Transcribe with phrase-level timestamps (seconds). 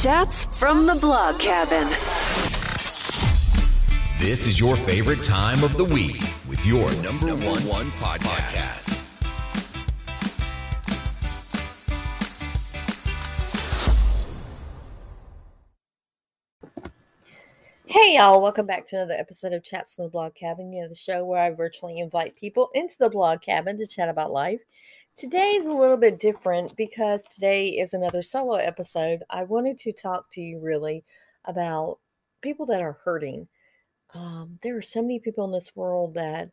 [0.00, 1.86] Chats from the blog cabin.
[4.18, 6.18] This is your favorite time of the week
[6.48, 9.00] with your number one one podcast.
[17.84, 20.72] Hey y'all, welcome back to another episode of Chats from the Blog Cabin.
[20.72, 24.08] You know, the show where I virtually invite people into the blog cabin to chat
[24.08, 24.62] about life.
[25.16, 29.22] Today is a little bit different because today is another solo episode.
[29.28, 31.04] I wanted to talk to you really
[31.44, 31.98] about
[32.40, 33.46] people that are hurting.
[34.14, 36.50] Um, there are so many people in this world that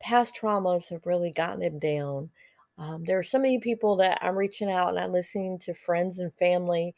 [0.00, 2.28] past traumas have really gotten them down.
[2.76, 6.18] Um, there are so many people that I'm reaching out and I'm listening to friends
[6.18, 6.94] and family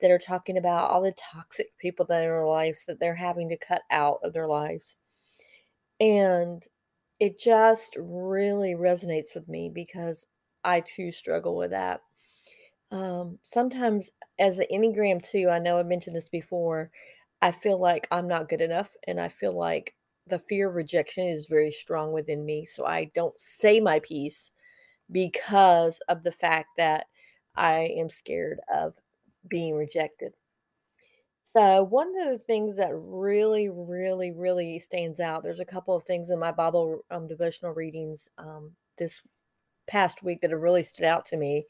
[0.00, 3.14] that are talking about all the toxic people that are in their lives that they're
[3.14, 4.96] having to cut out of their lives.
[6.00, 6.66] And
[7.20, 10.26] it just really resonates with me because
[10.64, 12.02] I too struggle with that.
[12.90, 16.90] Um, sometimes, as an Enneagram 2, I know I've mentioned this before,
[17.42, 18.90] I feel like I'm not good enough.
[19.06, 19.94] And I feel like
[20.26, 22.66] the fear of rejection is very strong within me.
[22.66, 24.52] So I don't say my piece
[25.10, 27.06] because of the fact that
[27.56, 28.94] I am scared of
[29.48, 30.34] being rejected.
[31.44, 36.04] So, one of the things that really, really, really stands out, there's a couple of
[36.04, 39.22] things in my Bible um, devotional readings um, this
[39.88, 41.66] past week that have really stood out to me.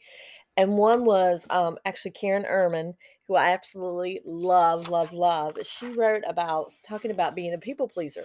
[0.56, 2.94] And one was um, actually Karen Ehman,
[3.27, 5.56] who I absolutely love, love, love.
[5.62, 8.25] She wrote about talking about being a people pleaser.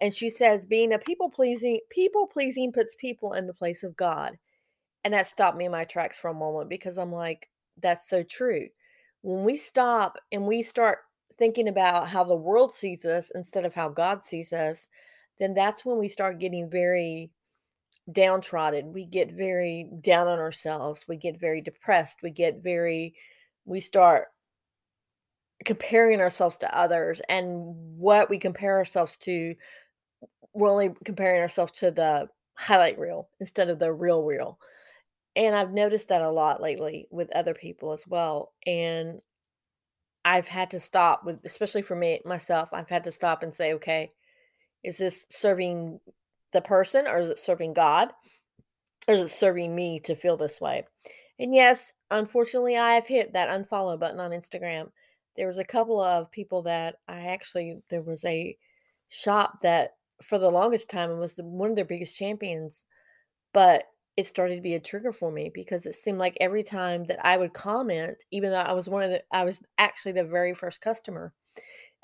[0.00, 3.96] And she says being a people pleasing people pleasing puts people in the place of
[3.96, 4.38] God.
[5.04, 7.48] And that stopped me in my tracks for a moment because I'm like,
[7.80, 8.68] that's so true.
[9.22, 10.98] When we stop and we start
[11.38, 14.88] thinking about how the world sees us instead of how God sees us,
[15.38, 17.30] then that's when we start getting very
[18.10, 18.92] downtrodden.
[18.92, 21.04] We get very down on ourselves.
[21.06, 22.18] We get very depressed.
[22.22, 23.14] We get very,
[23.64, 24.28] we start
[25.64, 27.22] comparing ourselves to others.
[27.28, 29.54] And what we compare ourselves to,
[30.52, 34.58] we're only comparing ourselves to the highlight reel instead of the real reel.
[35.34, 38.52] And I've noticed that a lot lately with other people as well.
[38.66, 39.20] And
[40.24, 43.74] I've had to stop with, especially for me myself, I've had to stop and say,
[43.74, 44.12] okay,
[44.84, 46.00] is this serving
[46.52, 48.10] the person or is it serving God?
[49.08, 50.86] Or is it serving me to feel this way?
[51.38, 54.90] And yes, unfortunately, I have hit that unfollow button on Instagram.
[55.36, 58.56] There was a couple of people that I actually, there was a
[59.08, 62.86] shop that for the longest time was the, one of their biggest champions.
[63.52, 63.84] But
[64.16, 67.24] it started to be a trigger for me because it seemed like every time that
[67.26, 70.54] I would comment, even though I was one of the, I was actually the very
[70.54, 71.32] first customer,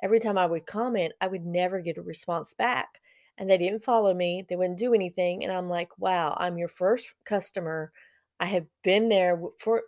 [0.03, 3.01] every time I would comment, I would never get a response back.
[3.39, 5.45] And they didn't follow me, they wouldn't do anything.
[5.45, 7.93] And I'm like, wow, I'm your first customer.
[8.41, 9.85] I have been there for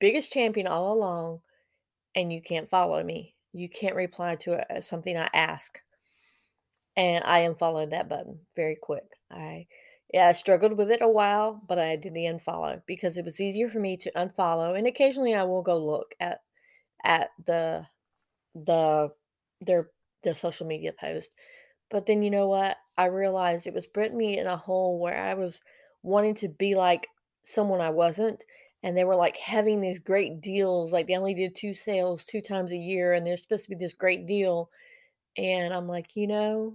[0.00, 1.40] biggest champion all along,
[2.14, 3.34] and you can't follow me.
[3.52, 5.80] You can't reply to a, something I ask.
[6.96, 9.04] And I unfollowed that button very quick.
[9.30, 9.66] I
[10.12, 13.40] yeah, I struggled with it a while, but I did the unfollow because it was
[13.40, 14.78] easier for me to unfollow.
[14.78, 16.40] And occasionally I will go look at
[17.04, 17.86] at the
[18.54, 19.12] the
[19.60, 19.90] their
[20.24, 21.30] their social media post.
[21.94, 22.76] But then you know what?
[22.98, 25.60] I realized it was putting me in a hole where I was
[26.02, 27.06] wanting to be like
[27.44, 28.44] someone I wasn't.
[28.82, 30.92] And they were like having these great deals.
[30.92, 33.76] Like they only did two sales two times a year and there's supposed to be
[33.76, 34.70] this great deal.
[35.36, 36.74] And I'm like, you know,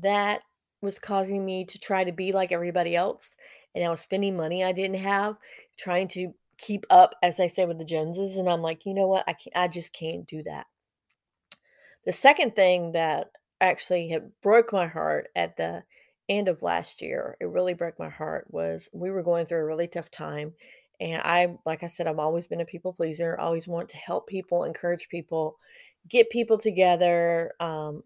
[0.00, 0.40] that
[0.80, 3.36] was causing me to try to be like everybody else.
[3.74, 5.36] And I was spending money I didn't have,
[5.78, 8.38] trying to keep up, as I say, with the Joneses.
[8.38, 9.24] And I'm like, you know what?
[9.26, 10.66] I can't, I just can't do that.
[12.06, 15.84] The second thing that actually had broke my heart at the
[16.28, 19.64] end of last year, it really broke my heart, was we were going through a
[19.64, 20.54] really tough time.
[21.00, 24.26] And I, like I said, I've always been a people pleaser, always want to help
[24.26, 25.58] people, encourage people,
[26.08, 28.02] get people together, um,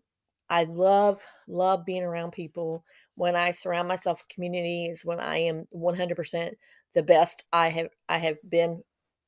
[0.49, 2.84] I love love being around people.
[3.15, 6.56] When I surround myself with communities, when I am 100%
[6.94, 8.82] the best I have I have been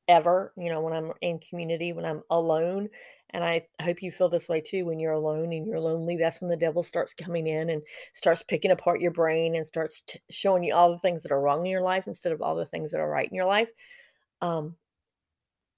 [0.08, 2.88] ever, you know, when I'm in community, when I'm alone,
[3.32, 6.16] and I hope you feel this way too when you're alone and you're lonely.
[6.16, 7.82] That's when the devil starts coming in and
[8.14, 11.40] starts picking apart your brain and starts t- showing you all the things that are
[11.40, 13.70] wrong in your life instead of all the things that are right in your life.
[14.40, 14.76] Um,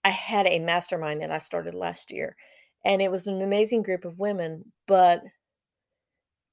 [0.02, 2.36] I had a mastermind that I started last year,
[2.84, 5.22] and it was an amazing group of women but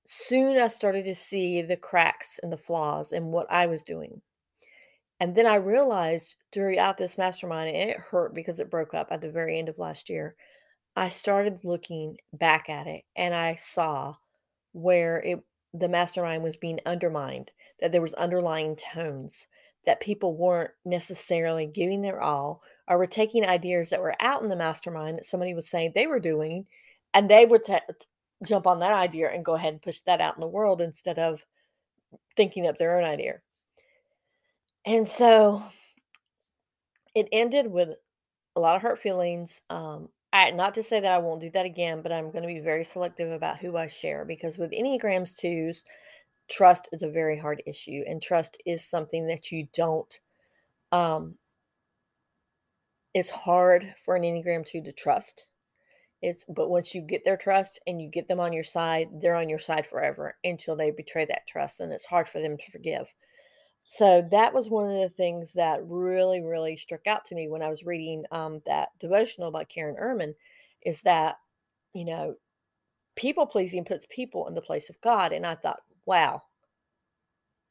[0.06, 4.22] soon i started to see the cracks and the flaws in what i was doing
[5.20, 9.22] and then i realized throughout this mastermind and it hurt because it broke up at
[9.22, 10.36] the very end of last year
[10.96, 14.16] i started looking back at it and i saw
[14.74, 15.44] where it
[15.74, 19.48] the mastermind was being undermined that there was underlying tones
[19.86, 24.50] that people weren't necessarily giving their all or were taking ideas that were out in
[24.50, 26.66] the mastermind that somebody was saying they were doing,
[27.14, 27.62] and they would
[28.44, 31.18] jump on that idea and go ahead and push that out in the world instead
[31.18, 31.46] of
[32.36, 33.40] thinking up their own idea.
[34.86, 35.64] And so
[37.16, 37.90] it ended with
[38.56, 39.62] a lot of hurt feelings.
[39.70, 42.48] Um, I, not to say that I won't do that again, but I'm going to
[42.48, 45.84] be very selective about who I share because with Enneagrams twos,
[46.50, 50.20] trust is a very hard issue, and trust is something that you don't.
[50.92, 51.36] Um,
[53.14, 55.48] it's hard for an Enneagram two to trust.
[56.22, 59.36] It's but once you get their trust and you get them on your side, they're
[59.36, 62.72] on your side forever until they betray that trust, and it's hard for them to
[62.72, 63.14] forgive.
[63.94, 67.62] So that was one of the things that really, really struck out to me when
[67.62, 70.34] I was reading um, that devotional by Karen Ehman,
[70.84, 71.36] is that
[71.94, 72.36] you know
[73.18, 76.42] people pleasing puts people in the place of God, and I thought, wow,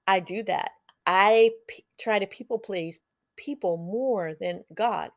[0.06, 0.72] I do that.
[1.06, 3.00] I p- try to people please
[3.36, 5.12] people more than God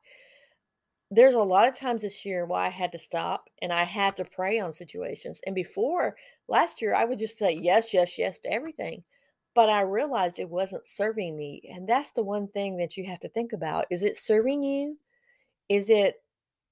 [1.12, 4.16] there's a lot of times this year why I had to stop and I had
[4.18, 5.40] to pray on situations.
[5.46, 6.16] And before
[6.48, 9.04] last year, I would just say yes, yes, yes to everything.
[9.56, 11.62] But I realized it wasn't serving me.
[11.72, 13.86] And that's the one thing that you have to think about.
[13.92, 14.98] Is it serving you?
[15.70, 16.24] Is it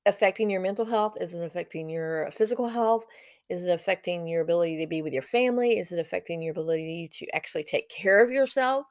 [0.05, 1.15] affecting your mental health?
[1.21, 3.05] Is it affecting your physical health?
[3.49, 5.77] Is it affecting your ability to be with your family?
[5.77, 8.85] Is it affecting your ability to actually take care of yourself?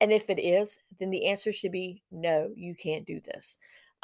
[0.00, 3.56] And if it is, then the answer should be no, you can't do this.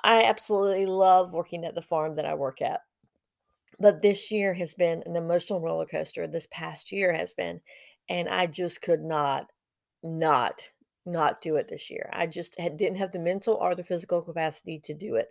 [0.03, 2.81] I absolutely love working at the farm that I work at.
[3.81, 6.27] But this year has been an emotional roller coaster.
[6.27, 7.61] This past year has been,
[8.09, 9.51] and I just could not,
[10.03, 10.63] not,
[11.07, 12.11] not do it this year.
[12.13, 15.29] I just had, didn't have the mental or the physical capacity to do it.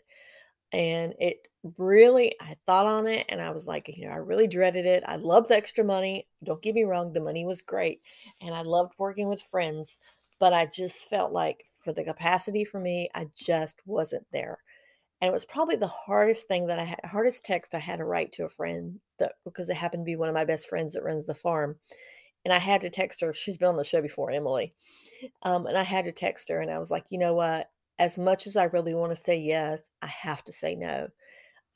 [0.73, 1.47] And it
[1.77, 5.03] really, I thought on it and I was like, you know, I really dreaded it.
[5.07, 6.27] I loved the extra money.
[6.43, 8.01] Don't get me wrong, the money was great.
[8.41, 9.99] And I loved working with friends,
[10.39, 14.59] but I just felt like for the capacity for me, I just wasn't there.
[15.21, 18.05] And it was probably the hardest thing that I had, hardest text I had to
[18.05, 20.93] write to a friend that because it happened to be one of my best friends
[20.93, 21.77] that runs the farm.
[22.45, 23.33] And I had to text her.
[23.33, 24.73] She's been on the show before, Emily.
[25.43, 27.69] Um, and I had to text her and I was like, you know what?
[27.99, 31.09] As much as I really want to say yes, I have to say no.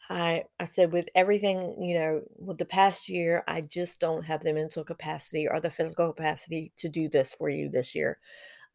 [0.10, 4.42] I I said with everything, you know, with the past year, I just don't have
[4.42, 8.20] the mental capacity or the physical capacity to do this for you this year.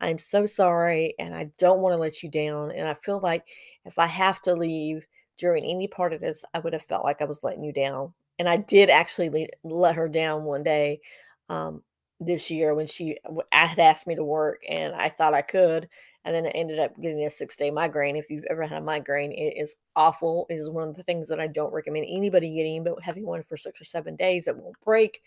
[0.00, 2.70] I'm so sorry and I don't want to let you down.
[2.70, 3.44] And I feel like
[3.84, 5.06] if I have to leave
[5.38, 8.12] during any part of this, I would have felt like I was letting you down.
[8.38, 11.00] And I did actually let her down one day
[11.48, 11.82] um,
[12.20, 13.18] this year when she
[13.52, 15.88] had asked me to work and I thought I could.
[16.24, 18.16] And then it ended up getting a six day migraine.
[18.16, 20.46] If you've ever had a migraine, it is awful.
[20.50, 23.44] It is one of the things that I don't recommend anybody getting, but having one
[23.44, 25.20] for six or seven days that won't break,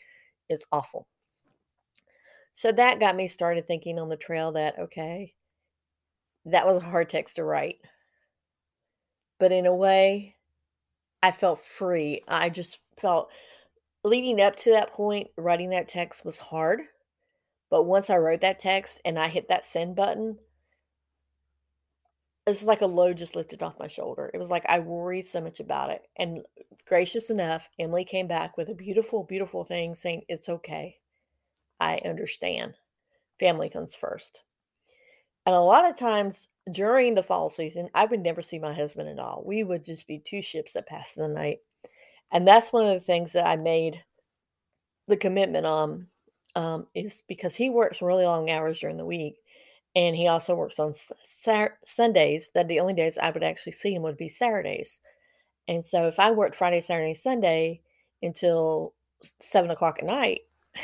[0.49, 1.07] it's awful.
[2.51, 5.33] So that got me started thinking on the trail that, okay,
[6.45, 7.77] that was a hard text to write.
[9.39, 10.35] But in a way,
[11.23, 12.23] I felt free.
[12.27, 13.29] I just felt
[14.03, 16.81] leading up to that point, writing that text was hard.
[17.69, 20.37] But once I wrote that text and I hit that send button,
[22.47, 24.31] it was like a load just lifted off my shoulder.
[24.33, 26.01] It was like I worried so much about it.
[26.17, 26.41] And
[26.85, 30.97] gracious enough, Emily came back with a beautiful, beautiful thing saying, It's okay.
[31.79, 32.73] I understand.
[33.39, 34.41] Family comes first.
[35.45, 39.09] And a lot of times during the fall season, I would never see my husband
[39.09, 39.43] at all.
[39.45, 41.59] We would just be two ships that passed the night.
[42.31, 44.03] And that's one of the things that I made
[45.07, 46.07] the commitment on
[46.55, 49.37] um, is because he works really long hours during the week.
[49.95, 50.93] And he also works on
[51.83, 54.99] Sundays, that the only days I would actually see him would be Saturdays.
[55.67, 57.81] And so if I worked Friday, Saturday, Sunday
[58.21, 58.93] until
[59.39, 60.41] seven o'clock at night,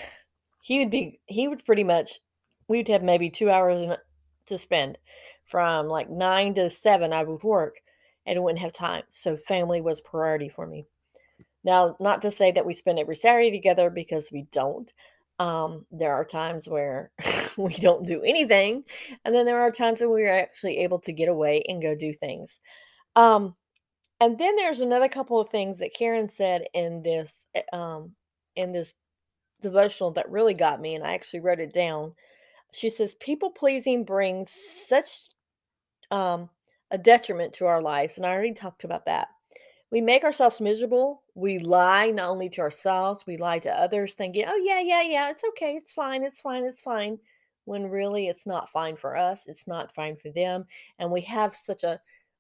[0.65, 2.19] he would be he would pretty much
[2.67, 3.95] we'd have maybe two hours
[4.47, 4.97] to spend
[5.45, 7.75] from like nine to seven i would work
[8.25, 10.85] and wouldn't have time so family was priority for me
[11.65, 14.93] now not to say that we spend every saturday together because we don't
[15.37, 17.11] um, there are times where
[17.57, 18.83] we don't do anything
[19.25, 22.13] and then there are times when we're actually able to get away and go do
[22.13, 22.59] things
[23.17, 23.53] um,
[24.21, 28.11] and then there's another couple of things that karen said in this eh, um,
[28.55, 28.93] in this
[29.61, 32.13] devotional that really got me, and I actually wrote it down.
[32.71, 35.27] She says, People pleasing brings such
[36.11, 36.49] um,
[36.91, 38.17] a detriment to our lives.
[38.17, 39.29] And I already talked about that.
[39.91, 41.23] We make ourselves miserable.
[41.35, 45.29] We lie not only to ourselves, we lie to others, thinking, oh, yeah, yeah, yeah,
[45.29, 45.75] it's okay.
[45.75, 46.23] It's fine.
[46.23, 46.65] It's fine.
[46.65, 47.19] It's fine.
[47.65, 49.47] When really it's not fine for us.
[49.47, 50.65] It's not fine for them.
[50.99, 51.99] And we have such a,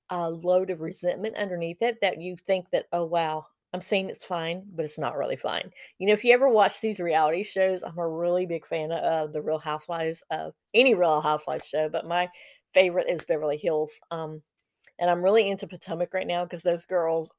[0.09, 4.23] a load of resentment underneath it that you think that, oh, wow, I'm saying it's
[4.23, 5.71] fine, but it's not really fine.
[5.99, 9.33] You know, if you ever watch these reality shows, I'm a really big fan of
[9.33, 12.29] the Real Housewives of any Real Housewives show, but my
[12.73, 13.99] favorite is Beverly Hills.
[14.11, 14.41] Um,
[14.99, 17.31] And I'm really into Potomac right now because those girls,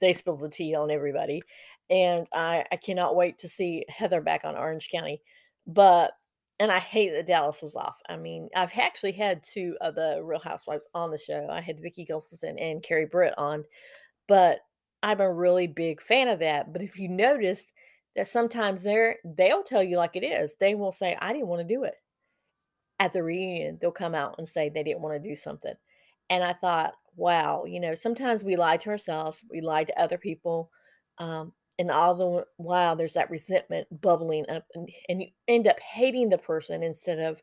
[0.00, 1.42] they spill the tea on everybody.
[1.90, 5.20] And I, I cannot wait to see Heather back on Orange County.
[5.66, 6.12] But,
[6.58, 7.96] and I hate that Dallas was off.
[8.08, 11.48] I mean, I've actually had two of the Real Housewives on the show.
[11.50, 13.64] I had Vicki Gunvalson and Carrie Britt on,
[14.28, 14.60] but
[15.02, 16.72] I'm a really big fan of that.
[16.72, 17.72] But if you notice
[18.14, 21.66] that sometimes they're, they'll tell you like it is, they will say, I didn't want
[21.66, 21.94] to do it.
[23.00, 25.74] At the reunion, they'll come out and say they didn't want to do something.
[26.30, 30.18] And I thought, wow, you know, sometimes we lie to ourselves, we lie to other
[30.18, 30.70] people.
[31.18, 35.78] Um, and all the while there's that resentment bubbling up and, and you end up
[35.80, 37.42] hating the person instead of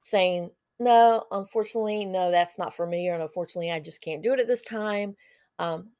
[0.00, 4.40] saying no unfortunately no that's not for me or unfortunately i just can't do it
[4.40, 5.14] at this time
[5.58, 5.90] um,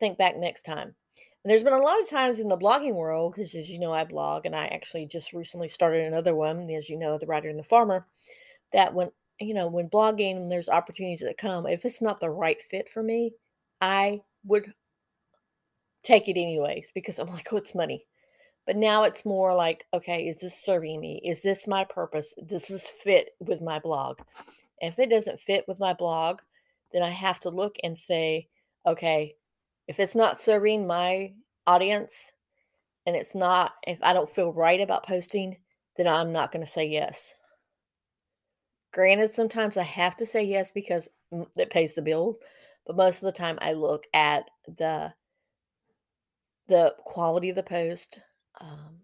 [0.00, 0.94] think back next time
[1.44, 3.92] and there's been a lot of times in the blogging world because as you know
[3.92, 7.48] i blog and i actually just recently started another one as you know the writer
[7.48, 8.06] and the farmer
[8.72, 12.62] that when you know when blogging there's opportunities that come if it's not the right
[12.70, 13.32] fit for me
[13.80, 14.72] i would
[16.04, 18.06] take it anyways because I'm like, oh, it's money.
[18.66, 21.20] But now it's more like, okay, is this serving me?
[21.24, 22.34] Is this my purpose?
[22.46, 24.20] Does this fit with my blog?
[24.80, 26.40] if it doesn't fit with my blog,
[26.92, 28.48] then I have to look and say,
[28.84, 29.34] okay,
[29.88, 31.32] if it's not serving my
[31.66, 32.32] audience
[33.06, 35.56] and it's not, if I don't feel right about posting,
[35.96, 37.32] then I'm not going to say yes.
[38.94, 41.08] Granted, sometimes I have to say yes because
[41.56, 42.38] it pays the bill,
[42.86, 44.48] but most of the time I look at
[44.78, 45.12] the
[46.68, 48.20] the quality of the post.
[48.60, 49.00] Um,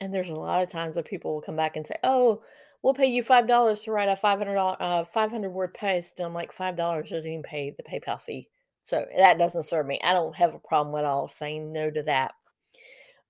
[0.00, 2.42] and there's a lot of times that people will come back and say, "Oh,
[2.82, 6.14] we'll pay you five dollars to write a five hundred uh, five hundred word post."
[6.18, 8.48] And I'm like, five dollars doesn't even pay the PayPal fee,
[8.82, 10.00] so that doesn't serve me.
[10.02, 12.32] I don't have a problem at all saying no to that.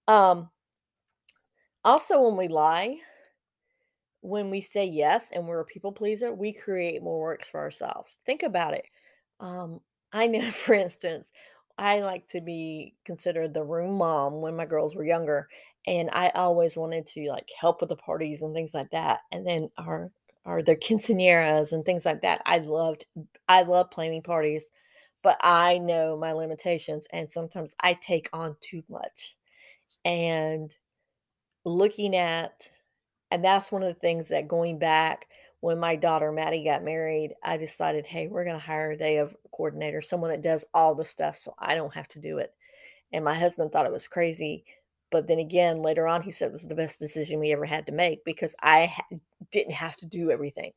[0.06, 0.48] Um,
[1.84, 2.98] also, when we lie,
[4.22, 8.20] when we say yes and we're a people pleaser, we create more works for ourselves.
[8.26, 8.86] Think about it.
[9.40, 9.80] Um,
[10.12, 11.30] I know, for instance,
[11.78, 15.48] I like to be considered the room mom when my girls were younger,
[15.86, 19.20] and I always wanted to like help with the parties and things like that.
[19.32, 20.10] And then our
[20.44, 22.42] our their quinceañeras and things like that.
[22.46, 23.06] I loved
[23.48, 24.70] I love planning parties,
[25.22, 29.36] but I know my limitations, and sometimes I take on too much.
[30.04, 30.74] And
[31.64, 32.70] looking at,
[33.32, 35.26] and that's one of the things that going back
[35.60, 39.18] when my daughter Maddie got married, I decided, hey, we're going to hire a day
[39.18, 42.52] of coordinator, someone that does all the stuff so I don't have to do it.
[43.12, 44.64] And my husband thought it was crazy.
[45.10, 47.86] But then again, later on, he said it was the best decision we ever had
[47.86, 49.16] to make because I ha-
[49.52, 50.72] didn't have to do everything.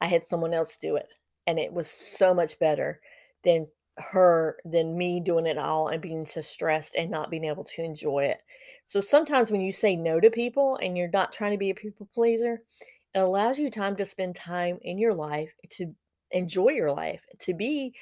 [0.00, 1.08] I had someone else do it.
[1.46, 3.00] And it was so much better
[3.44, 3.66] than
[3.98, 7.82] her, than me doing it all and being so stressed and not being able to
[7.82, 8.38] enjoy it.
[8.90, 11.76] So sometimes when you say no to people and you're not trying to be a
[11.76, 12.64] people pleaser,
[13.14, 15.94] it allows you time to spend time in your life to
[16.32, 17.94] enjoy your life, to be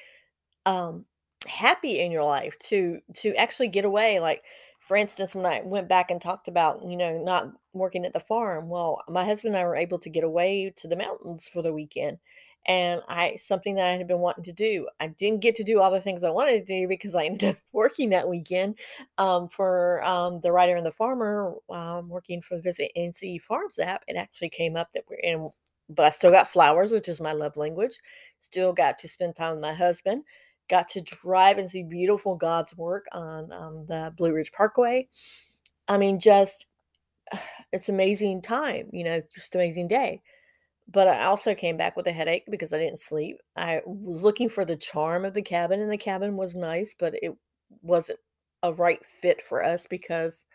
[0.65, 1.05] um
[1.45, 4.19] happy in your life, to to actually get away.
[4.19, 4.41] Like
[4.79, 8.19] for instance, when I went back and talked about, you know, not working at the
[8.19, 11.61] farm, well, my husband and I were able to get away to the mountains for
[11.61, 12.17] the weekend
[12.65, 14.87] and I something that I had been wanting to do.
[14.99, 17.49] I didn't get to do all the things I wanted to do because I ended
[17.49, 18.75] up working that weekend
[19.17, 23.79] um, for um, the writer and the farmer, um, working for the Visit NC Farms
[23.79, 24.03] app.
[24.07, 25.49] It actually came up that we're in,
[25.89, 27.97] but I still got flowers, which is my love language.
[28.39, 30.23] Still got to spend time with my husband.
[30.69, 35.07] Got to drive and see beautiful God's work on um, the Blue Ridge Parkway.
[35.87, 36.67] I mean, just
[37.71, 40.21] it's amazing time, you know, just amazing day
[40.91, 43.37] but I also came back with a headache because I didn't sleep.
[43.55, 47.13] I was looking for the charm of the cabin, and the cabin was nice, but
[47.21, 47.33] it
[47.81, 48.19] wasn't
[48.63, 50.45] a right fit for us because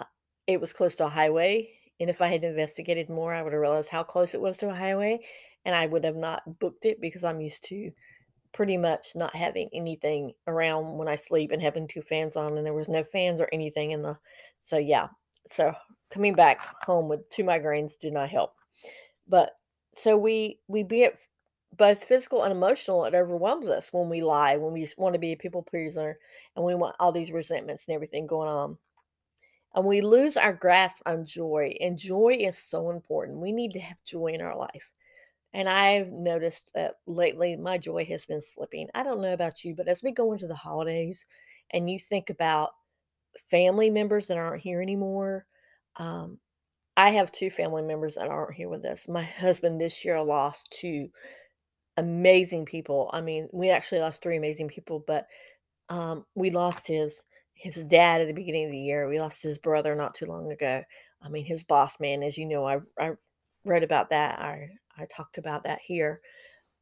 [0.00, 0.04] uh,
[0.46, 1.70] it was close to a highway.
[2.00, 4.70] And if I had investigated more, I would have realized how close it was to
[4.70, 5.20] a highway,
[5.64, 7.90] and I would have not booked it because I'm used to
[8.52, 12.66] pretty much not having anything around when I sleep and having two fans on, and
[12.66, 14.16] there was no fans or anything in the.
[14.58, 15.08] So yeah,
[15.46, 15.72] so
[16.10, 18.57] coming back home with two migraines did not help.
[19.28, 19.56] But
[19.94, 21.18] so we we be it
[21.76, 23.04] both physical and emotional.
[23.04, 26.18] It overwhelms us when we lie, when we want to be a people pleaser,
[26.56, 28.78] and we want all these resentments and everything going on.
[29.74, 31.76] And we lose our grasp on joy.
[31.80, 33.38] And joy is so important.
[33.38, 34.90] We need to have joy in our life.
[35.52, 38.88] And I've noticed that lately my joy has been slipping.
[38.94, 41.26] I don't know about you, but as we go into the holidays
[41.70, 42.70] and you think about
[43.50, 45.46] family members that aren't here anymore,
[45.96, 46.38] um,
[46.98, 49.06] I have two family members that aren't here with us.
[49.08, 51.10] My husband this year lost two
[51.96, 53.08] amazing people.
[53.12, 55.28] I mean, we actually lost three amazing people, but
[55.88, 57.22] um, we lost his
[57.54, 59.08] his dad at the beginning of the year.
[59.08, 60.82] We lost his brother not too long ago.
[61.22, 63.12] I mean, his boss man, as you know, I I
[63.64, 64.40] read about that.
[64.40, 66.20] I I talked about that here,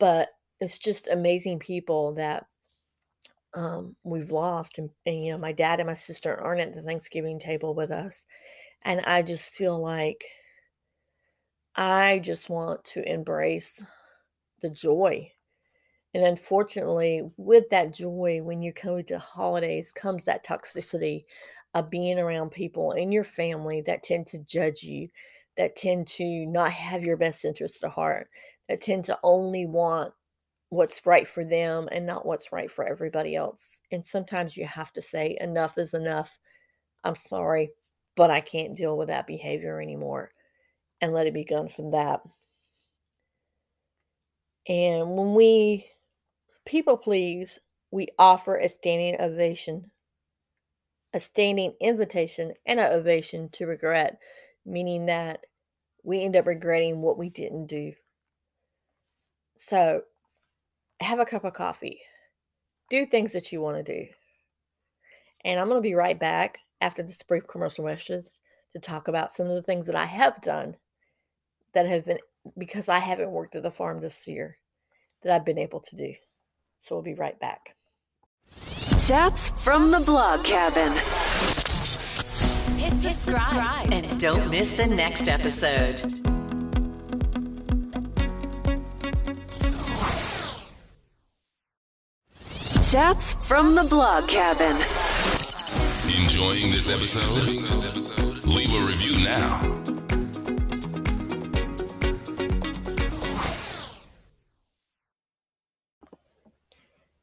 [0.01, 0.31] but
[0.61, 2.47] it's just amazing people that
[3.55, 4.79] um, we've lost.
[4.79, 7.91] And, and, you know, my dad and my sister aren't at the Thanksgiving table with
[7.91, 8.27] us.
[8.87, 10.25] And I just feel like
[11.75, 13.83] I just want to embrace
[14.63, 15.33] the joy.
[16.15, 21.25] And unfortunately, with that joy, when you come to holidays, comes that toxicity
[21.75, 25.09] of being around people in your family that tend to judge you,
[25.57, 28.29] that tend to not have your best interest at heart,
[28.69, 30.15] that tend to only want
[30.69, 33.81] what's right for them and not what's right for everybody else.
[33.91, 36.39] And sometimes you have to say, enough is enough.
[37.03, 37.73] I'm sorry,
[38.17, 40.33] but I can't deal with that behavior anymore
[41.01, 42.21] and let it be gone from that.
[44.69, 45.87] And when we
[46.65, 47.59] people please,
[47.91, 49.91] we offer a standing ovation,
[51.15, 54.19] a standing invitation, and an ovation to regret,
[54.65, 55.47] meaning that
[56.03, 57.93] we end up regretting what we didn't do.
[59.57, 60.03] So
[61.01, 62.01] have a cup of coffee,
[62.91, 64.07] do things that you want to do.
[65.45, 68.27] And I'm going to be right back after this brief commercial message
[68.73, 70.77] to talk about some of the things that I have done
[71.75, 72.19] that have been
[72.57, 74.59] because I haven't worked at the farm this year
[75.23, 76.15] that I've been able to do.
[76.79, 77.75] So we'll be right back.
[78.99, 80.93] Chats from the blog cabin.
[82.79, 85.97] Hit subscribe and don't miss the next episode.
[92.83, 95.06] Chats from the blog cabin.
[96.27, 97.47] Enjoying this episode?
[98.47, 99.61] Leave a review now.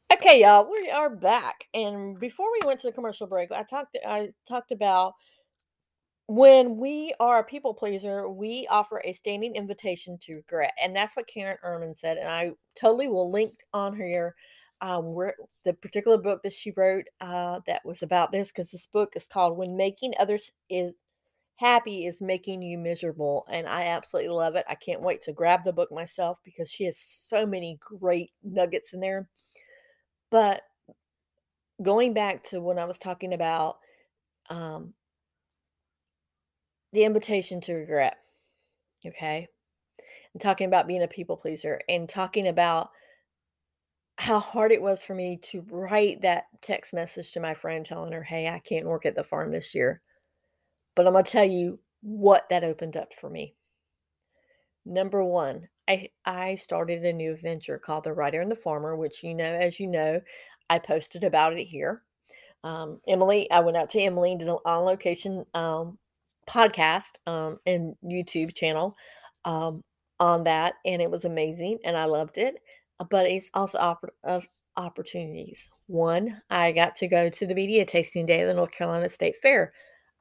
[0.09, 1.65] Okay, y'all, we are back.
[1.73, 5.15] And before we went to the commercial break, I talked I talked about
[6.27, 10.71] when we are a people pleaser, we offer a standing invitation to regret.
[10.81, 12.15] And that's what Karen Ehman said.
[12.17, 14.33] And I totally will link on here
[14.83, 18.85] um, where the particular book that she wrote uh, that was about this, because this
[18.85, 20.93] book is called When Making Others is
[21.55, 23.45] Happy is Making You Miserable.
[23.49, 24.65] And I absolutely love it.
[24.67, 28.91] I can't wait to grab the book myself because she has so many great nuggets
[28.93, 29.29] in there.
[30.29, 30.63] But
[31.81, 33.77] going back to when I was talking about
[34.49, 34.93] um,
[36.91, 38.17] the invitation to regret,
[39.05, 39.47] okay,
[40.33, 42.89] and talking about being a people pleaser and talking about
[44.17, 48.13] how hard it was for me to write that text message to my friend telling
[48.13, 50.01] her, hey, I can't work at the farm this year.
[50.95, 53.55] But I'm going to tell you what that opened up for me.
[54.85, 59.23] Number one, I I started a new venture called The Writer and the Farmer, which
[59.23, 60.19] you know, as you know,
[60.69, 62.03] I posted about it here.
[62.63, 65.97] Um, Emily, I went out to Emily and did an on location um,
[66.49, 68.95] podcast um, and YouTube channel
[69.45, 69.83] um,
[70.19, 72.57] on that, and it was amazing, and I loved it.
[73.09, 75.69] But it's also opp- of opportunities.
[75.87, 79.35] One, I got to go to the media tasting day of the North Carolina State
[79.41, 79.73] Fair.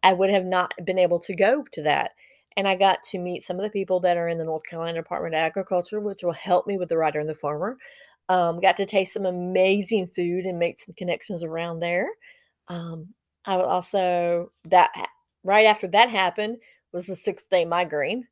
[0.02, 2.12] I would have not been able to go to that
[2.56, 4.98] and I got to meet some of the people that are in the North Carolina
[4.98, 7.76] Department of Agriculture, which will help me with the writer and the farmer.
[8.28, 12.08] Um, got to taste some amazing food and make some connections around there.
[12.68, 13.08] Um,
[13.44, 14.90] I also that
[15.44, 16.58] right after that happened
[16.92, 18.26] was the six day migraine,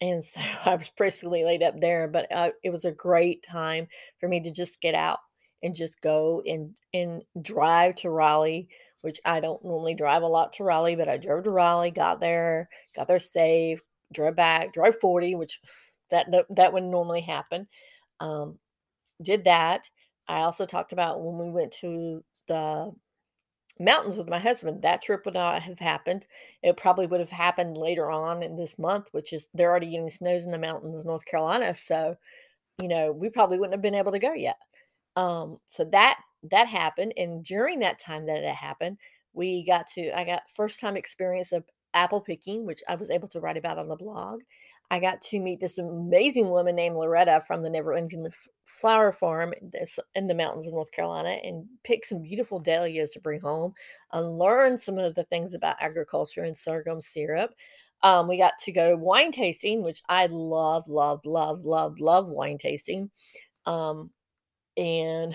[0.00, 2.08] and so I was basically laid up there.
[2.08, 5.18] But uh, it was a great time for me to just get out
[5.62, 8.68] and just go and and drive to Raleigh
[9.04, 12.20] which I don't normally drive a lot to Raleigh, but I drove to Raleigh, got
[12.20, 13.82] there, got there safe,
[14.14, 15.60] drove back, drove 40, which
[16.10, 17.68] that that would normally happen.
[18.20, 18.58] Um,
[19.20, 19.90] did that.
[20.26, 22.92] I also talked about when we went to the
[23.78, 24.82] mountains with my husband.
[24.82, 26.26] That trip would not have happened.
[26.62, 30.10] It probably would have happened later on in this month, which is they're already getting
[30.10, 31.74] snows in the mountains of North Carolina.
[31.74, 32.16] So,
[32.80, 34.58] you know, we probably wouldn't have been able to go yet.
[35.16, 37.14] Um, so that that happened.
[37.16, 38.98] And during that time that it happened,
[39.32, 43.28] we got to, I got first time experience of apple picking, which I was able
[43.28, 44.40] to write about on the blog.
[44.90, 48.28] I got to meet this amazing woman named Loretta from the Never Ending
[48.64, 49.54] Flower Farm
[50.14, 53.72] in the mountains of North Carolina and pick some beautiful dahlias to bring home
[54.12, 57.50] and learn some of the things about agriculture and sorghum syrup.
[58.02, 62.28] Um, we got to go to wine tasting, which I love, love, love, love, love
[62.28, 63.10] wine tasting.
[63.64, 64.10] Um,
[64.76, 65.34] and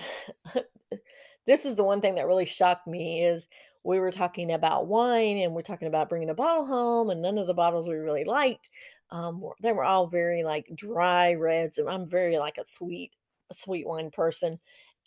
[1.46, 3.48] this is the one thing that really shocked me is
[3.82, 7.38] we were talking about wine and we're talking about bringing a bottle home and none
[7.38, 8.68] of the bottles we really liked
[9.12, 13.12] um, they were all very like dry reds and i'm very like a sweet
[13.50, 14.58] a sweet wine person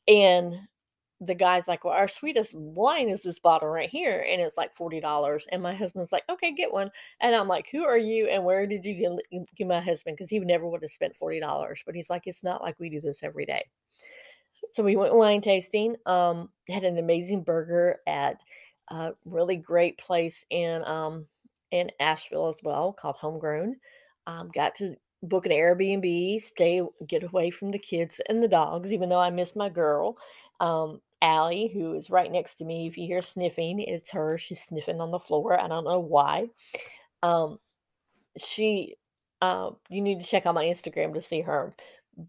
[0.08, 0.56] and
[1.22, 4.76] the guy's like well our sweetest wine is this bottle right here and it's like
[4.76, 8.44] $40 and my husband's like okay get one and i'm like who are you and
[8.44, 11.96] where did you get, get my husband because he never would have spent $40 but
[11.96, 13.64] he's like it's not like we do this every day
[14.72, 15.96] so we went wine tasting.
[16.06, 18.42] Um, had an amazing burger at
[18.90, 21.26] a really great place in um
[21.74, 23.76] in Asheville as well called Homegrown.
[24.28, 28.94] Um, got to book an Airbnb, stay, get away from the kids and the dogs,
[28.94, 30.18] even though I miss my girl.
[30.60, 32.86] Um, Allie, who is right next to me.
[32.86, 34.38] If you hear sniffing, it's her.
[34.38, 35.60] She's sniffing on the floor.
[35.60, 36.48] I don't know why.
[37.24, 37.58] Um,
[38.38, 38.96] she,
[39.42, 41.76] uh, you need to check out my Instagram to see her.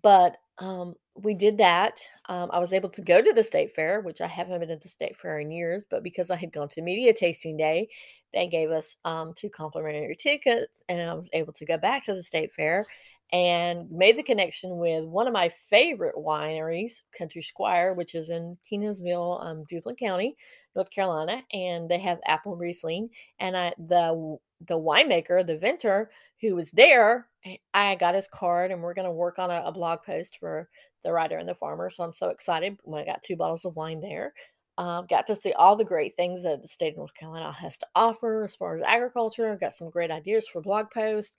[0.02, 2.00] But um, we did that.
[2.28, 4.82] Um, I was able to go to the state fair, which I haven't been at
[4.82, 7.88] the state fair in years, but because I had gone to media tasting day,
[8.32, 12.14] they gave us um, two complimentary tickets, and I was able to go back to
[12.14, 12.84] the state fair
[13.32, 18.58] and made the connection with one of my favorite wineries, Country Squire, which is in
[18.68, 20.36] Kenansville, um, Duplin County,
[20.74, 23.08] North Carolina, and they have apple Riesling.
[23.38, 28.70] And I, the the winemaker, the vintner who was there, eh, I got his card,
[28.70, 30.68] and we're going to work on a, a blog post for
[31.04, 31.90] the writer and the farmer.
[31.90, 32.78] So I'm so excited.
[32.92, 34.32] I got two bottles of wine there.
[34.76, 37.78] Um, got to see all the great things that the state of North Carolina has
[37.78, 39.56] to offer as far as agriculture.
[39.60, 41.36] Got some great ideas for blog posts.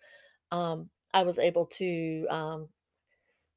[0.52, 2.70] Um, I was able to um,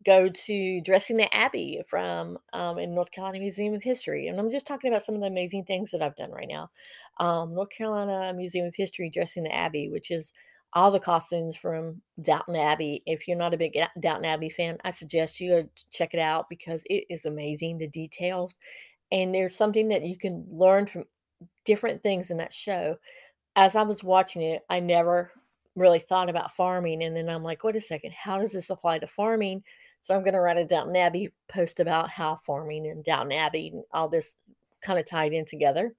[0.04, 4.50] go to Dressing the Abbey from um, in North Carolina Museum of History, and I'm
[4.50, 6.70] just talking about some of the amazing things that I've done right now.
[7.18, 10.32] Um, North Carolina Museum of History Dressing the Abbey, which is
[10.74, 13.02] all the costumes from Downton Abbey.
[13.06, 16.20] If you're not a big Downton Abbey fan, I suggest you uh, go check it
[16.20, 18.56] out because it is amazing the details
[19.10, 21.04] and there's something that you can learn from
[21.64, 22.96] different things in that show.
[23.56, 25.32] As I was watching it, I never
[25.74, 27.02] really thought about farming.
[27.02, 29.62] And then I'm like, wait a second, how does this apply to farming?
[30.00, 33.70] So I'm going to write a Downton Abbey post about how farming and Downton Abbey
[33.72, 34.36] and all this
[34.80, 35.94] kind of tied in together.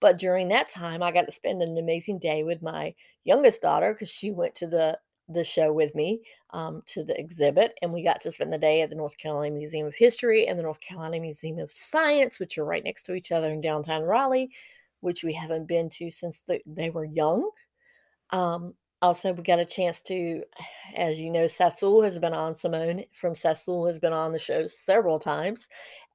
[0.00, 3.92] But during that time, I got to spend an amazing day with my youngest daughter
[3.92, 4.98] because she went to the
[5.32, 6.20] the show with me
[6.52, 9.54] um, to the exhibit, and we got to spend the day at the North Carolina
[9.54, 13.14] Museum of History and the North Carolina Museum of Science, which are right next to
[13.14, 14.50] each other in downtown Raleigh,
[15.00, 17.48] which we haven't been to since the, they were young.
[18.30, 20.42] Um, also, we got a chance to,
[20.94, 22.54] as you know, Sassool has been on.
[22.54, 25.68] Simone from Sassool has been on the show several times,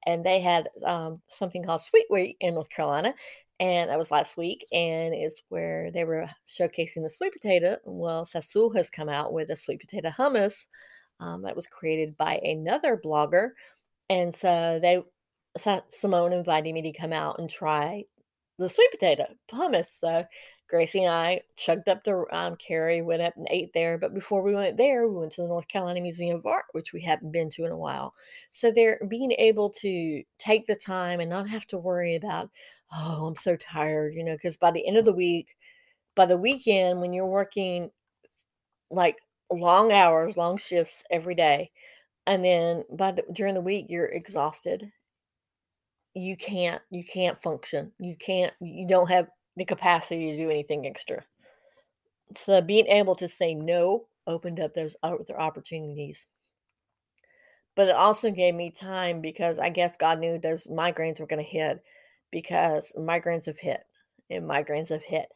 [0.06, 3.14] and they had um, something called Sweet Week in North Carolina,
[3.58, 7.76] and that was last week and it's where they were showcasing the sweet potato.
[7.84, 10.66] Well sassool has come out with a sweet potato hummus
[11.20, 13.50] um, that was created by another blogger
[14.10, 15.02] and so they
[15.88, 18.04] simone invited me to come out and try
[18.58, 20.24] the sweet potato hummus so
[20.68, 24.42] gracie and i chugged up the um, carry went up and ate there but before
[24.42, 27.32] we went there we went to the north carolina museum of art which we haven't
[27.32, 28.12] been to in a while
[28.52, 32.50] so they're being able to take the time and not have to worry about
[32.92, 35.56] oh, I'm so tired, you know, because by the end of the week,
[36.14, 37.90] by the weekend, when you're working
[38.90, 39.18] like
[39.50, 41.70] long hours, long shifts every day,
[42.26, 44.90] and then by the, during the week you're exhausted,
[46.14, 47.92] you can't you can't function.
[47.98, 51.24] You can't you don't have the capacity to do anything extra.
[52.34, 56.26] So being able to say no opened up those other opportunities.
[57.74, 61.44] But it also gave me time because I guess God knew those migraines were going
[61.44, 61.82] to hit
[62.30, 63.84] because migraines have hit
[64.30, 65.28] and migraines have hit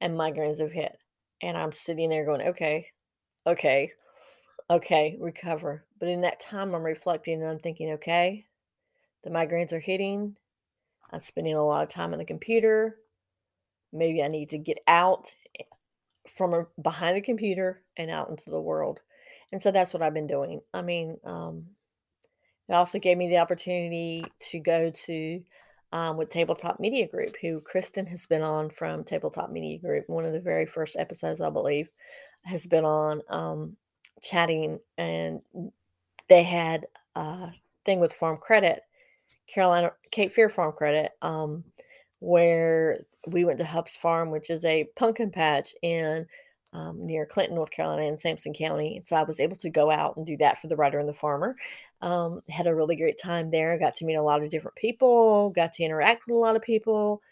[0.00, 0.96] and migraines have hit.
[1.42, 2.86] And I'm sitting there going, okay,
[3.46, 3.92] okay,
[4.70, 5.84] okay, recover.
[5.98, 8.46] But in that time, I'm reflecting and I'm thinking, okay,
[9.24, 10.36] the migraines are hitting.
[11.10, 12.98] I'm spending a lot of time on the computer.
[13.96, 15.64] Maybe I need to get out eh,
[16.36, 19.00] from behind the computer and out into the world.
[19.52, 20.60] And so that's what I've been doing.
[20.74, 21.66] I mean, um,
[22.68, 25.42] it also gave me the opportunity to go to
[25.92, 30.08] um, with Tabletop Media Group, who Kristen has been on from Tabletop Media Group.
[30.08, 31.88] One of the very first episodes, I believe,
[32.42, 33.76] has been on um,
[34.20, 35.40] chatting, and
[36.28, 37.50] they had a
[37.84, 38.82] thing with Farm Credit,
[39.46, 41.64] Carolina Cape Fear Farm Credit, um,
[42.18, 46.26] where we went to Hub's Farm, which is a pumpkin patch in
[46.72, 49.02] um, near Clinton, North Carolina, in Sampson County.
[49.04, 51.14] So I was able to go out and do that for the writer and the
[51.14, 51.56] farmer.
[52.02, 53.78] Um, had a really great time there.
[53.78, 55.50] Got to meet a lot of different people.
[55.50, 57.22] Got to interact with a lot of people.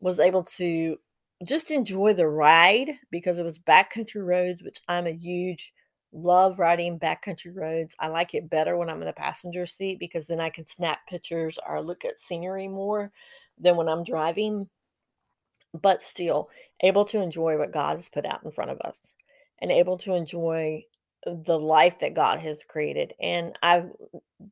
[0.00, 0.96] Was able to
[1.44, 5.72] just enjoy the ride because it was backcountry roads, which I'm a huge
[6.12, 7.96] love riding backcountry roads.
[7.98, 11.00] I like it better when I'm in the passenger seat because then I can snap
[11.08, 13.10] pictures or look at scenery more
[13.58, 14.68] than when I'm driving.
[15.74, 19.14] But still, able to enjoy what God has put out in front of us
[19.60, 20.84] and able to enjoy
[21.24, 23.14] the life that God has created.
[23.20, 23.90] And I've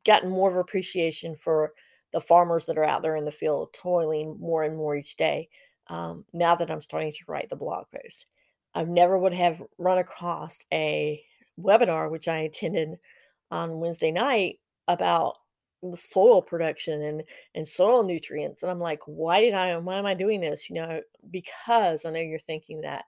[0.05, 1.73] gotten more of appreciation for
[2.11, 5.49] the farmers that are out there in the field toiling more and more each day
[5.87, 8.25] um, now that I'm starting to write the blog post.
[8.73, 11.21] I never would have run across a
[11.59, 12.97] webinar, which I attended
[13.49, 15.35] on Wednesday night, about
[15.95, 17.23] soil production and
[17.55, 20.69] and soil nutrients and i'm like why did i why am i doing this?
[20.69, 23.05] You know because i know you're thinking that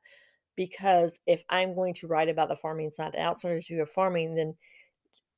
[0.55, 4.55] because if i'm going to write about the farming side outsiders who are farming then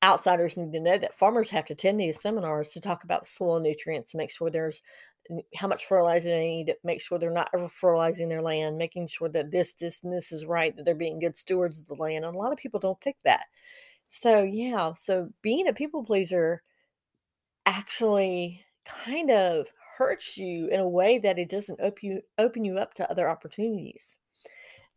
[0.04, 3.60] outsiders need to know that farmers have to attend these seminars to talk about soil
[3.60, 4.82] nutrients make sure there's
[5.56, 9.30] how much fertilizer they need make sure they're not ever fertilizing their land making sure
[9.30, 12.24] that this this and this is right that they're being good stewards of the land
[12.24, 13.46] and a lot of people don't think that.
[14.10, 16.62] So yeah so being a people pleaser
[17.66, 22.78] actually kind of hurts you in a way that it doesn't open you open you
[22.78, 24.18] up to other opportunities.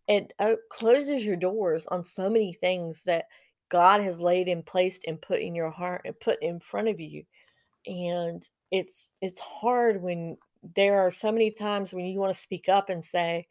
[0.09, 3.27] It uh, closes your doors on so many things that
[3.69, 6.99] God has laid and placed and put in your heart and put in front of
[7.01, 7.25] you.
[7.87, 10.37] And it's it's hard when
[10.75, 13.47] there are so many times when you want to speak up and say,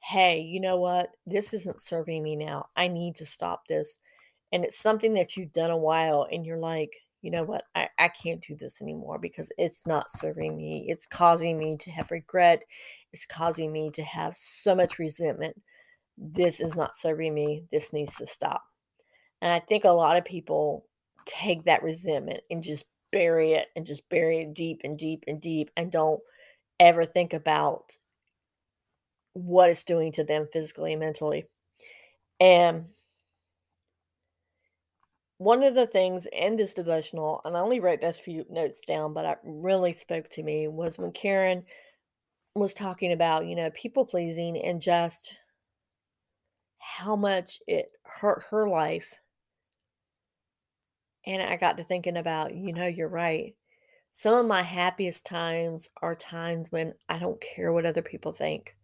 [0.00, 1.10] "Hey, you know what?
[1.26, 2.66] This isn't serving me now.
[2.76, 3.98] I need to stop this."
[4.52, 7.88] And it's something that you've done a while and you're like, you know what, I,
[7.98, 10.86] I can't do this anymore because it's not serving me.
[10.88, 12.64] It's causing me to have regret.
[13.12, 15.60] It's causing me to have so much resentment.
[16.18, 17.64] This is not serving me.
[17.70, 18.62] This needs to stop.
[19.40, 20.84] And I think a lot of people
[21.24, 25.40] take that resentment and just bury it and just bury it deep and deep and
[25.40, 26.20] deep and don't
[26.80, 27.96] ever think about
[29.34, 31.46] what it's doing to them physically and mentally.
[32.40, 32.86] And
[35.42, 39.12] one of the things in this devotional, and I only wrote those few notes down,
[39.12, 41.64] but it really spoke to me was when Karen
[42.54, 45.34] was talking about, you know, people pleasing and just
[46.78, 49.08] how much it hurt her life.
[51.24, 53.54] And I got to thinking about, you know, you're right.
[54.12, 58.76] Some of my happiest times are times when I don't care what other people think.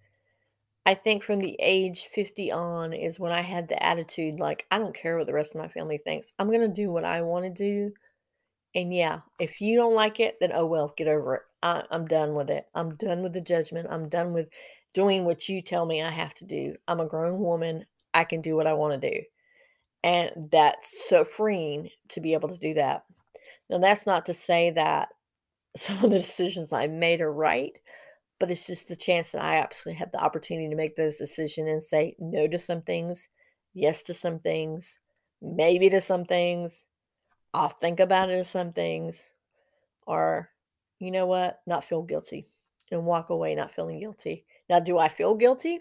[0.87, 4.79] I think from the age 50 on is when I had the attitude like, I
[4.79, 6.33] don't care what the rest of my family thinks.
[6.39, 7.93] I'm going to do what I want to do.
[8.75, 11.43] And yeah, if you don't like it, then oh well, get over it.
[11.63, 12.67] I, I'm done with it.
[12.75, 13.89] I'm done with the judgment.
[13.91, 14.49] I'm done with
[14.95, 16.77] doing what you tell me I have to do.
[16.87, 17.85] I'm a grown woman.
[18.15, 19.21] I can do what I want to do.
[20.03, 23.05] And that's so freeing to be able to do that.
[23.69, 25.09] Now, that's not to say that
[25.77, 27.73] some of the decisions I made are right
[28.39, 31.69] but it's just the chance that I actually have the opportunity to make those decisions
[31.69, 33.29] and say no to some things,
[33.75, 34.99] yes to some things,
[35.43, 36.85] maybe to some things.
[37.55, 39.23] I'll think about it to some things,
[40.07, 40.51] or
[40.99, 42.49] you know what, not feel guilty
[42.91, 44.45] and walk away not feeling guilty.
[44.69, 45.81] Now, do I feel guilty?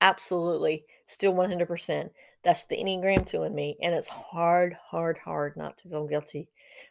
[0.00, 2.10] Absolutely, still 100%.
[2.42, 3.76] That's the Enneagram 2 in me.
[3.80, 6.48] And it's hard, hard, hard not to feel guilty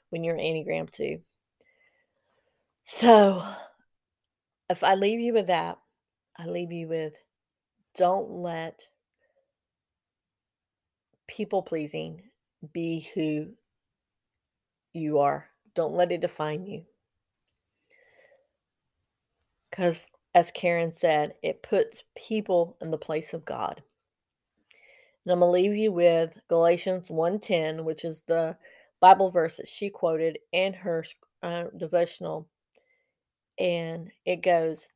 [0.09, 1.19] when you're Enneagram 2.
[2.85, 3.43] So,
[4.71, 5.77] if I leave you with that,
[6.37, 7.13] I leave you with
[7.95, 8.87] don't let
[11.27, 12.21] people pleasing
[12.73, 13.49] be who
[14.93, 15.47] you are.
[15.75, 16.85] Don't let it define you.
[19.69, 23.83] Because, as Karen said, it puts people in the place of God.
[25.25, 28.57] And I'm going to leave you with Galatians 1:10, which is the
[29.01, 31.03] Bible verse that she quoted in her
[31.43, 32.47] uh, devotional
[33.61, 34.89] and it goes,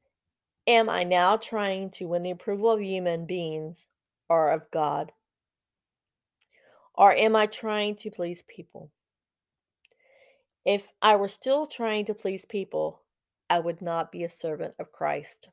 [0.66, 3.86] Am I now trying to win the approval of human beings
[4.28, 5.12] or of God?
[6.96, 8.90] Or am I trying to please people?
[10.66, 13.04] If I were still trying to please people,
[13.52, 15.50] I would not be a servant of Christ.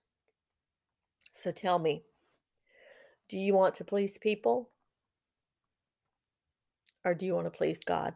[1.33, 2.05] So tell me,
[3.29, 4.71] do you want to please people?
[7.05, 8.15] Or do you want to please God?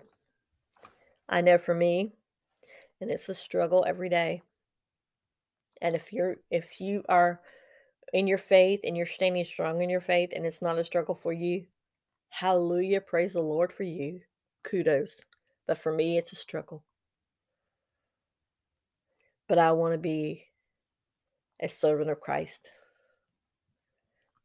[1.29, 2.13] I know for me,
[3.03, 4.41] and it's a struggle every day.
[5.83, 7.41] And if you're if you are
[8.13, 11.15] in your faith and you're standing strong in your faith and it's not a struggle
[11.15, 11.65] for you,
[12.29, 14.21] hallelujah, praise the Lord for you.
[14.63, 15.21] Kudos.
[15.67, 16.85] But for me it's a struggle.
[19.49, 20.45] But I want to be
[21.61, 22.71] a servant of Christ.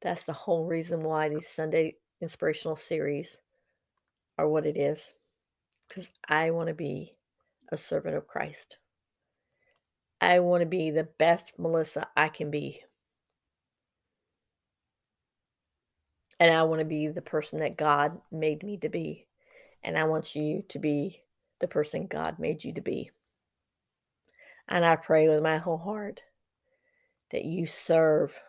[0.02, 3.38] That's the whole reason why these Sunday inspirational series
[4.38, 5.14] are what it is.
[5.88, 7.16] Because I want to be
[7.72, 8.78] a servant of Christ.
[10.22, 12.82] I want to be the best Melissa I can be.
[16.40, 19.26] And I want to be the person that God made me to be.
[19.84, 21.24] And I want you to be
[21.60, 23.10] the person God made you to be.
[24.68, 26.22] And I pray with my whole heart
[27.32, 28.40] that you serve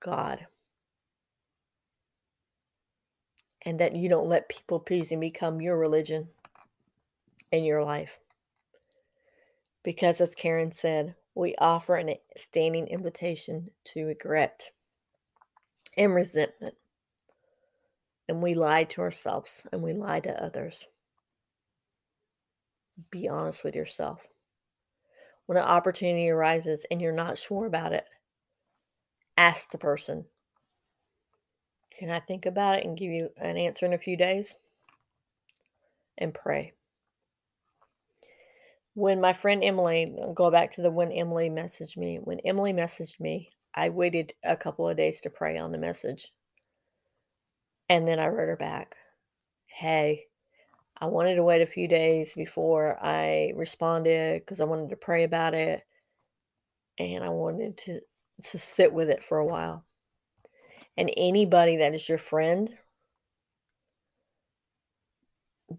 [0.00, 0.46] God.
[3.62, 6.28] And that you don't let people pleasing become your religion
[7.50, 8.20] in your life.
[9.86, 14.72] Because, as Karen said, we offer a standing invitation to regret
[15.96, 16.74] and resentment.
[18.28, 20.88] And we lie to ourselves and we lie to others.
[23.12, 24.26] be honest with yourself.
[25.46, 28.06] When an opportunity arises and you're not sure about it,
[29.38, 30.24] ask the person,
[31.96, 34.56] Can I think about it and give you an answer in a few days?
[36.18, 36.72] And pray.
[38.96, 43.20] When my friend Emily, go back to the when Emily messaged me, when Emily messaged
[43.20, 46.32] me, I waited a couple of days to pray on the message.
[47.90, 48.96] And then I wrote her back,
[49.66, 50.24] Hey,
[50.98, 55.24] I wanted to wait a few days before I responded because I wanted to pray
[55.24, 55.82] about it
[56.98, 58.00] and I wanted to,
[58.44, 59.84] to sit with it for a while.
[60.96, 62.72] And anybody that is your friend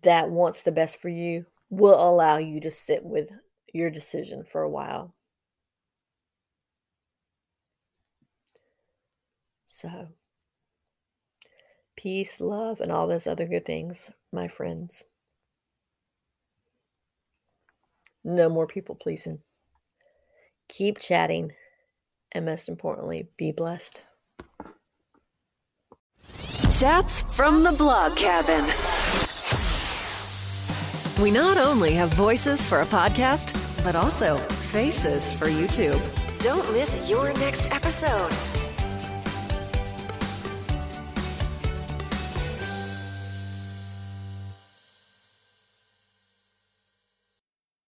[0.03, 3.29] that wants the best for you will allow you to sit with
[3.73, 5.13] your decision for a while.
[9.65, 10.07] So,
[11.95, 15.03] peace, love, and all those other good things, my friends.
[18.23, 19.39] No more people pleasing.
[20.67, 21.53] Keep chatting,
[22.31, 24.03] and most importantly, be blessed.
[26.71, 28.65] Chats from the blog cabin.
[31.19, 35.99] We not only have voices for a podcast, but also faces for YouTube.
[36.37, 38.56] Don't miss your next episode.